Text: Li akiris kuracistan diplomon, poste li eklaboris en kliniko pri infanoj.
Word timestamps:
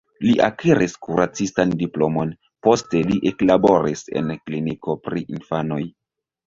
Li 0.27 0.31
akiris 0.45 0.95
kuracistan 1.07 1.75
diplomon, 1.83 2.33
poste 2.69 3.05
li 3.11 3.21
eklaboris 3.33 4.05
en 4.19 4.37
kliniko 4.43 5.01
pri 5.09 5.29
infanoj. 5.39 5.85